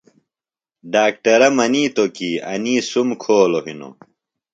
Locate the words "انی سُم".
2.51-3.07